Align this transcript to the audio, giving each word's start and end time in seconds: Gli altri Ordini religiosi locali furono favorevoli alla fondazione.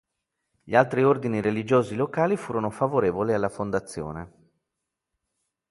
Gli 0.63 0.73
altri 0.73 1.03
Ordini 1.03 1.41
religiosi 1.41 1.93
locali 1.93 2.35
furono 2.35 2.71
favorevoli 2.71 3.33
alla 3.33 3.49
fondazione. 3.49 4.31